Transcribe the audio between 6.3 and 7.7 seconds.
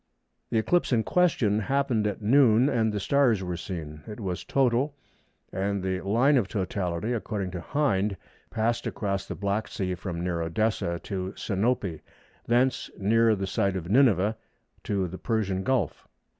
of totality, according to